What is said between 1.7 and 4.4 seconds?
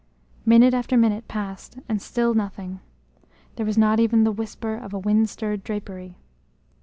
and still nothing. There was not even the